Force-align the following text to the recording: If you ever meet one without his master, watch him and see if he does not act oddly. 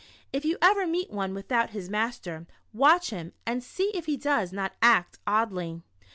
If 0.33 0.45
you 0.45 0.57
ever 0.63 0.87
meet 0.87 1.11
one 1.11 1.35
without 1.35 1.69
his 1.77 1.87
master, 1.87 2.47
watch 2.73 3.11
him 3.11 3.33
and 3.45 3.63
see 3.63 3.91
if 3.93 4.07
he 4.07 4.17
does 4.17 4.51
not 4.51 4.73
act 4.81 5.19
oddly. 5.27 5.83